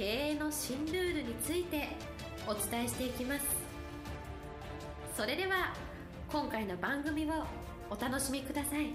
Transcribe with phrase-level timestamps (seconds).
[0.00, 1.88] 経営の新ルールについて
[2.46, 3.44] お伝えしていきます。
[5.14, 5.74] それでは
[6.32, 7.44] 今回の番組を
[7.90, 8.86] お楽しみください。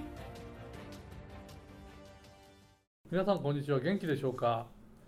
[3.11, 3.79] 皆さんこんにちは。
[3.79, 4.65] 元気でしょうか？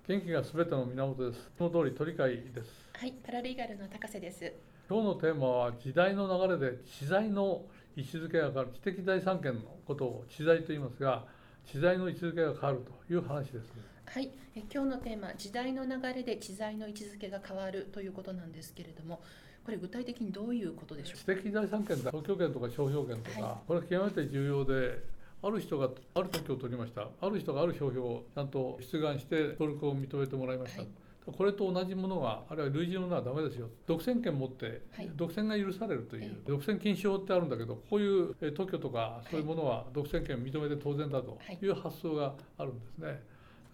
[0.08, 1.52] 元気がすべての源です。
[1.58, 2.70] その通り鳥飼です。
[2.94, 4.54] はい、パラリーガルの高瀬です。
[4.88, 11.26] 今日のテーマは時代の流れで知財の位置づけが変わる知的財産権のことを知財と言いますが
[11.70, 13.74] 知財の位置づけが変わるという話です
[14.06, 19.22] はい、え今日のテーマ、時代の流れで知財の位置づけが変わるということなんですけれども、
[19.66, 23.68] これ具体的にどういうことでしょう知的財産権だ特許権とか商標権とか、はい。
[23.68, 25.04] これは極めて重要で
[25.44, 27.10] ある人がある特許を取りました。
[27.20, 30.90] ある人がある商標をちゃんと出願して登録を認めてもらいました、はい
[31.32, 33.68] これと同じものがあるいは類似のものはダメですよ。
[33.86, 35.12] 独占権持って、はい。
[35.16, 43.24] 独占が許されるという、え独占禁止法ってあるんだけどこういうえ特許とかそういうものは独占権認めて当然だという発想があるんですね。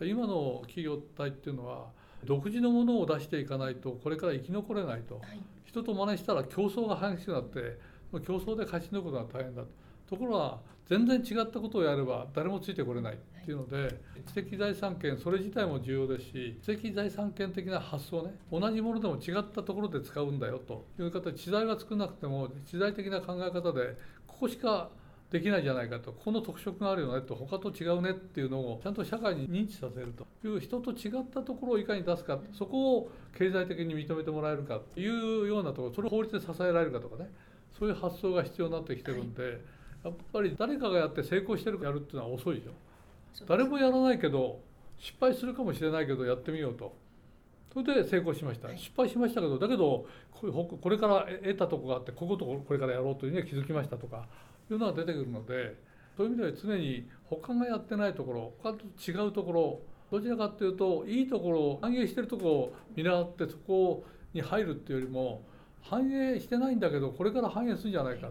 [0.01, 1.87] 今の企業体っていうのは
[2.25, 5.15] 独自のものを出していかないとこれから生き残れないと。
[5.15, 7.77] はい、人と真似したら競争が激しくなって
[8.25, 9.69] 競争で勝ち抜くのは大変だと
[10.13, 23.97] ところが全然違ったことをやれば誰もついてこれないっていうので知的財産権それ自体も重要ですし知的財産権的な発想ね同じものでも違ったところで使うんだよという方知財は作らなくても知財的な考え方で
[24.27, 24.89] ここしか
[25.31, 37.31] できないじゃないかとここの特色があるよねと他と違うねっていうのをちゃんと社会に認知させるという人と違ったところをいかに出すかそこを経済的に認めてもらえるかというようなところそれを法律で支えられるかとかね
[37.77, 39.59] そういう発想が必要になってきてるんで、
[40.03, 44.59] やっぱり誰かがやって成功してるからやるっていうのは遅いでしょ誰もやらないけど
[44.99, 46.95] 失敗するかもしれないけどやってみようと。
[47.73, 48.77] それで成功しました、はい。
[48.77, 54.27] 失敗しましたけどだけどこれから得たとこがあってこことこれからやろうというには気づきましたとか
[54.69, 55.75] いうのが出てくるので
[56.15, 59.81] そういう意味では常に他がやってないところ他と違うところ
[60.11, 64.03] どちらかというといいところを反映してるところを見習ってそこ
[64.33, 65.41] に入るっていうよりも
[65.81, 68.29] 反映してないんだけどこれから反映するんじゃないか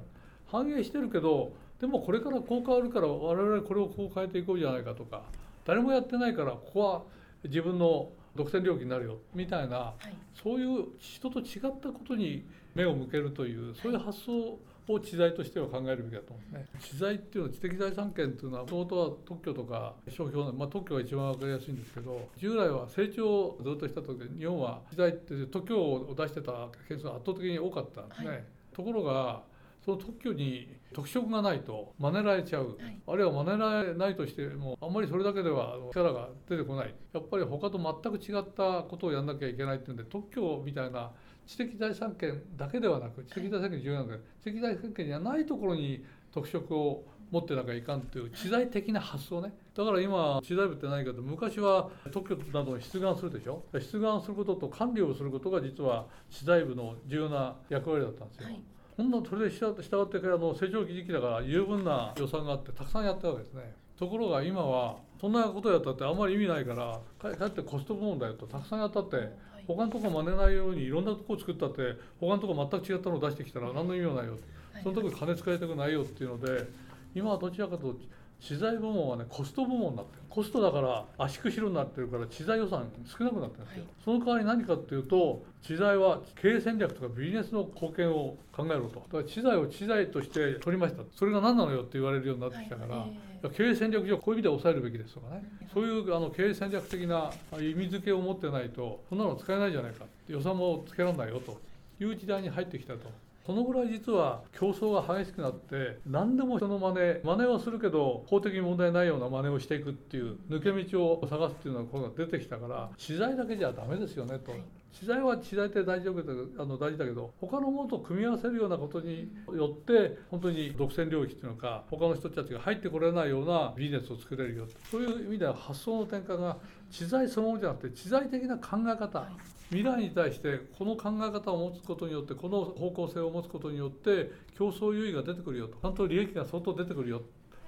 [0.53, 5.23] 反映してるけどでもこれからこう変わるから我々これをこう変えていこうじゃないかとか
[5.65, 7.03] 誰もやってないからここは
[7.45, 14.59] 自分の独占領域になるよみたいなはい、そういう人と違ったことに目を向けるというそういう発想
[14.89, 16.81] を知財としては考えるべきだと思うんですね。
[16.81, 28.29] 知財っていうのは知的財産権っていうのはもともとは特許とか商標まあ、特許が一番分かりやすいんですけど従来は成長をずっとした時に日本は知財って特許を出してた件数が圧倒的に多かったんですね。
[28.29, 29.43] はいところが
[29.85, 33.01] その特許に特色がないと真似られちゃう、はい。
[33.07, 41.11] あるいは真似られないとしてもあんまりそれだけでは力が出てこないやっぱり他と全く違ったことをやんなきゃいけないっていうんで特許みたいな
[41.47, 49.55] 知的財産権だけではなく知的財産権重要なんだけど知的財産権にはないところに特色を持ってなきゃいかんという知財的な発想ね。
[49.75, 53.65] だから今知財部って何かというと昔は特許などを出願するでしょ。
[53.73, 58.63] 出願することと管理をすることが実は知財部の重要な役割だったんですよ、はい、
[58.97, 63.75] ほんなそれで従ってあの成長期時期だから十分な予算があってたくさんやったわけですね。
[63.97, 69.29] ところが今はそんなことやったってあんまり意味ないからかかえってコスト部門だよとたくさんやったってはい、
[69.67, 74.33] 他のとこ真似ないようにいろんなとこ作ったって他のとこ全く違ったのを出してきたら何の意味もないよ。
[74.73, 74.83] はい。
[74.83, 76.67] その時金使いたくないよっていうので
[77.15, 78.01] 今はどちらかというと
[78.43, 83.93] 資材部門はねコスト部門になってるコストだから圧縮しろになってるから知財予算少なくなってるんですよ、はい。
[84.05, 88.97] その代わり何かっていうと知財は経営戦略とかビジネスの貢献を考えろと。
[88.97, 91.03] だから知財を知財として取りました。
[91.15, 93.11] それが何なのよって言われるようになってきたから、はい。
[93.45, 101.59] え経営戦略上こういう意味で抑えるべきですとかね、うんそういうあの経営戦略的な意味付けを持ってないとこんなの使えないじゃないか予算もつけられないよと
[101.99, 103.11] いう時代に入ってきたと。
[103.45, 114.53] そのぐらい実は競争が激しくなって何でも人の真似真似をするけど法的に問題ないような真似をしていくっていう抜け道を探すっていうようなことが出てきたから資材だけじゃダメですよねと。
[114.53, 114.61] はい。
[114.93, 126.59] 資材は資材って大丈夫だけどあの大事だけど他のものと組み合わせるようなことによって本当に独占領域っていうのか他の人たちが入ってこれないようなビジネスを作れるよそういう意味では発想の転換が
[126.91, 129.27] 知財そのものじゃなくて知財的な考え方、
[129.73, 135.79] 未来に対してこの考え方を持つことによってこの方向性を持つことによって競争優位が出てくるよと。
[135.81, 137.23] ちゃんと利益が相当出てくるよ。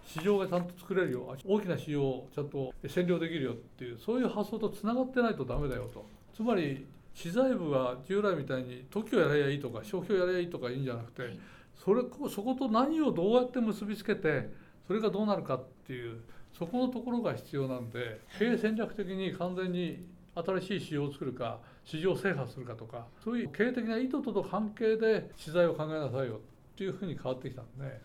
[0.06, 1.34] 市場がちゃんと作れるよ。
[1.46, 6.06] 大きな市場をちゃんと占領できるよっていうそういう発想とつながってないとダメだよと。
[6.34, 11.38] つまり知財部は従来みたいに時をやればいいとか消費をやればいいとかいいんじゃなくて、はい
[11.74, 14.48] それそこと何をどうやって結びつけて
[14.86, 16.20] それがどうなるかっていう
[16.56, 28.00] そこのところが必要なんで経営戦略的に完全に新しい市場を作るか市場を制覇するかとかそういう経営的な意図との関係で資材を考えなさいよっていうふうに変わってきたんで、ね、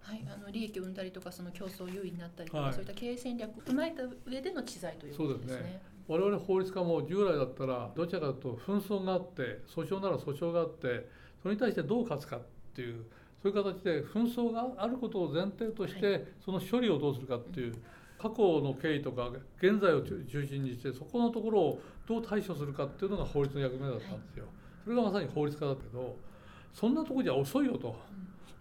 [0.00, 2.72] はい、あの利益を生んだりとかその競争優位になったりとか、はい。
[2.72, 5.52] そういった経営戦略を踏まえた上での知財ということですね。
[5.52, 5.82] すね。
[6.08, 11.08] 我々法律家も従来だったらどちらかというと紛争があって訴訟なら訴訟があって
[11.42, 12.40] それに対してどう勝つかっ
[12.74, 13.04] ていう
[13.42, 17.74] そういう形で紛争があることを前提として、はその処理をどうするかっていう
[18.22, 24.44] 過去の経緯とか現在を中心にしてそこのところをどう対処するかっていうのが法律の役目だったんですよ。
[24.84, 26.16] それがまさに法律家だけど
[26.72, 27.96] そんなとこじゃ遅いよと。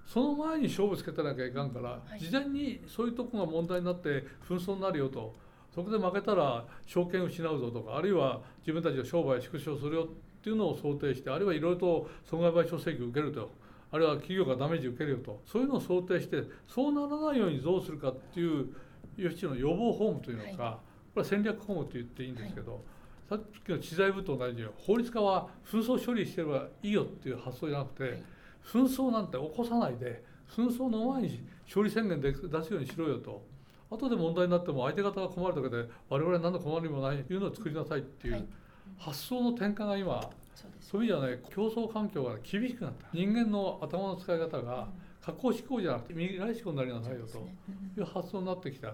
[0.05, 2.19] その前に勝負つけてなきゃいかんから、はい。
[2.19, 5.33] 事前にそういうとこが問題になって紛争になるよと。
[5.73, 10.07] そこで負けたら証券を失うぞとかあるいは自分たちの商売を縮小するよっ
[10.43, 13.51] ていうのを想定してあるいはいろいろと損害賠償請求を受けると。
[13.93, 15.41] あるいは企業がダメージを受けるよと。
[15.45, 18.73] そういうのを想定してそうならないようにどうするかっていう
[19.17, 20.71] 一種の予防法務というのか、は
[21.13, 22.83] これは戦略法務と言っていいんですけど、
[23.29, 28.23] さっきの知財部と同じように法律家は紛争処理してればいいよっていう発想じゃなくて、はい。
[28.65, 33.43] 紛争なんて起こさないで紛争の前に勝利宣言で出すようにしろよと。
[33.89, 38.45] 後で問題になっても相手方が困るだけで我々何の困りもないというのを作りなさいっていう、はい。
[38.97, 40.29] 発想の転換が今。
[40.79, 43.07] そういう意味ではね競争環境が厳しくなった。
[43.13, 44.87] 人間の頭の使い方が
[45.23, 47.38] 過去思考じゃなくて未来思考になりなさいよと
[48.00, 48.94] いう発想になってきた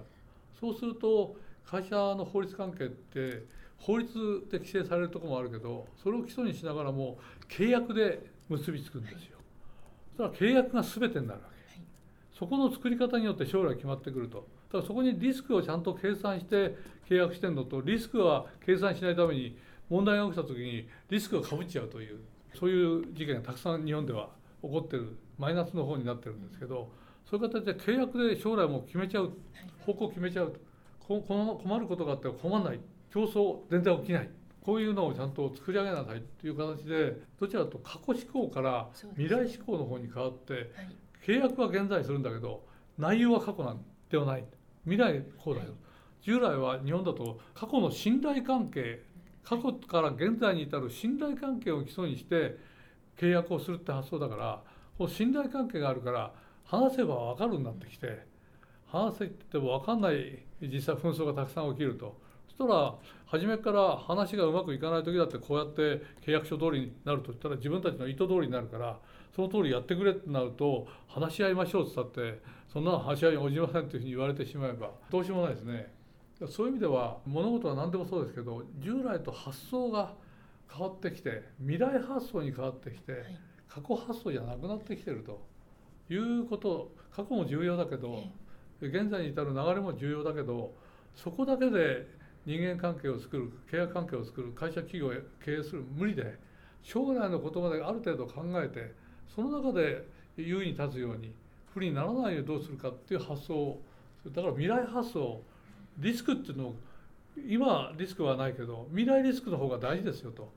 [0.59, 1.35] そうすると
[1.65, 3.43] 会社の法律関係って
[3.77, 4.13] 法律
[4.51, 9.37] で規制されるところもあるけどそれを基礎にしながらも契約で結びつくんですよ。
[10.15, 11.79] それは契約が全てになるわけ。
[11.79, 11.87] はい
[12.37, 14.47] そこの作り方によって将来決まってくると。
[14.71, 16.77] だからそこにリスクをちゃんと計算して
[17.09, 19.57] 契約してるのとリスクは計算しないために
[19.89, 22.19] 問題が起きた時にリスクがかぶっちゃうという
[22.53, 24.29] そういう事件がたくさん日本では
[24.61, 26.91] 起こってるマイナスの方になってるんですけど
[27.29, 29.33] そういう形で契約で将来も決めちゃう
[29.85, 30.59] 方向を決めちゃうと。
[31.07, 32.79] ここの困ることがあっては困らない。
[33.13, 34.29] 競争全然起きない。
[34.61, 40.65] こういうのをちゃんと作り上げなさいという形でどちらかと過去思考から未来思考の方に変わってはい。
[41.25, 42.63] 契約は現在するんだけど
[42.97, 44.45] 内容は過去なんではない。
[44.83, 45.73] 未来こうだよ、
[46.21, 49.03] 従来は日本だと過去の信頼関係
[49.43, 52.57] 過去から現在に至る信頼関係を基礎にして
[53.17, 54.61] 契約をするって発想だから
[54.97, 56.31] この信頼関係があるから
[56.65, 58.25] 話せば分かるようになってきて
[58.87, 62.17] 話せても分かんない実際紛争がたくさん起きると
[62.47, 68.97] そしたら初めから話がうまくいかない時だってこうやって契約書通りになるとしたら自分たちの意図通りになるから
[69.35, 72.41] その通りやってくれってなると話し合いましょうって言ったって
[72.71, 75.93] そんな話し合いに応じませんというふうに言われてしまえばどうしようもないですね。
[76.45, 80.13] そういう意味では物事は何でもそうですけど従来と発想が
[80.71, 83.21] 変わってきて未来発想に変わってきてはい。
[83.67, 85.45] 過去発想じゃなくなってきてると。
[86.09, 88.23] いうこと過去も重要だけど
[88.81, 90.73] え現在に至る流れも重要だけど
[91.15, 92.07] そこだけで
[92.45, 95.11] 人間関係を作る契約関係を作る会社企業を
[95.43, 96.37] 経営する無理で
[96.83, 98.93] 将来のことまである程度考えて
[99.35, 101.33] その中で優位に立つように
[101.73, 103.81] 不利にならないようにどうするかっていう発想を
[104.27, 105.41] だから未来発想
[105.97, 106.75] リスクっていうのを
[107.47, 110.51] 今リスクはないけど未来リスクの方が大事ですよと。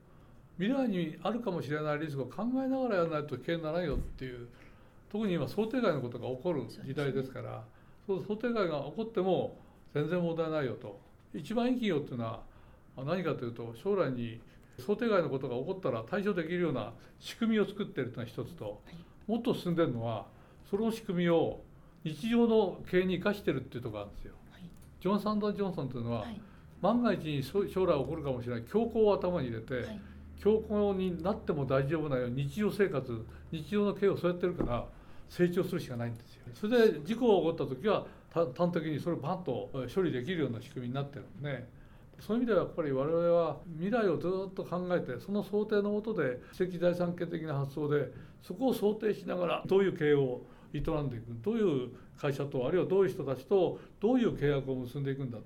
[0.57, 4.47] 未来にあるかもしれないリスクを考えながらやらないと経営にならないよっていう
[5.11, 7.63] 特に今想定外のことが起こる時代ですから
[8.05, 9.57] そう想定外が起こっても
[9.93, 10.99] 全然問題ないよと。
[11.33, 12.41] 一番いい企業っていうのは
[12.97, 14.39] あ何かというと将来に
[14.77, 18.81] 想定外のことが起こったら対処できるような仕組みを作ってるというのが一つと
[19.27, 20.25] もっと進んでるのは
[20.69, 21.61] その仕組みを
[22.03, 24.33] 日常の経営に生かしてるっていうところがあるんですよ。
[24.51, 24.63] はい。
[24.99, 26.41] ジョン・サンダー・ジョンソンというのは、はい
[26.81, 28.63] 万が一に将将来起こるかもしれない。
[28.63, 30.01] 強行を頭に入れて、はい。
[30.39, 34.85] 強行になっても大丈夫なように日常生活日常の経営をそうやってるから
[35.29, 36.41] 成長するしかないんですよ。
[36.55, 41.69] それで事故が起こった時はた端的にそれをバンとえ処理できるような仕組みになってるんでね
[42.19, 48.11] そういう意味ではやっぱり我々は未来をずっと考えてその想定のもとで知的財産権的な発想で
[48.41, 50.41] そこを想定しながらどういう経営を
[50.73, 55.43] 営んでいくどういう会社とあるいはどういう人たちとどういう契約を結んでいくんだと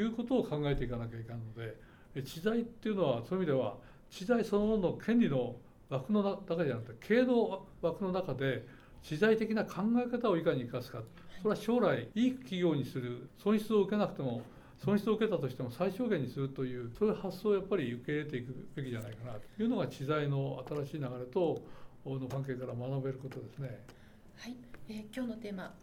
[0.00, 3.76] いうことを考えていかなきゃいけないので知財っていうのはそういう意味では
[4.10, 5.56] 知財そのものの権利の
[5.88, 8.66] 枠の中じゃなくて経営の枠の中で
[9.02, 11.02] 知財的な考え方をいかに生かすか
[11.42, 14.42] それは将来いい企業にする損失を受けなくても
[14.78, 21.62] 損失を受けたとしても最小限にするというそういう発想をやっぱり受け入れていくべきじゃないかなというのが知財の新しい流れと
[22.04, 23.80] の関係から学べることですね。
[24.36, 24.56] はい、
[24.88, 25.74] えー今日のテーマ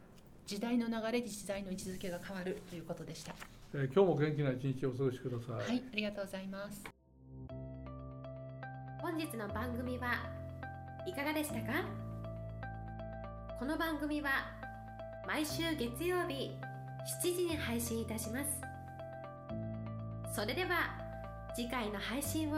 [0.46, 3.34] 時代の流れで時代の位置づけが変わるということでした。
[3.75, 5.68] えー今日も元気な一日をお過ごしください。
[5.68, 6.84] はい、ありがとうございます。
[9.01, 10.13] 本日の番組は
[11.06, 11.84] いかがでしたか？
[13.60, 14.30] この番組は
[15.27, 16.51] 毎週月曜日
[17.22, 18.62] 7時に配信いたします
[20.34, 20.98] それでは
[21.56, 22.56] 次回の配信を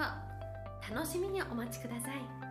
[0.91, 2.44] 楽しみにお待ちください